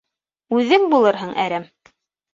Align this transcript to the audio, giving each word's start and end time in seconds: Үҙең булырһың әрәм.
Үҙең 0.59 0.87
булырһың 0.95 1.37
әрәм. 1.47 1.71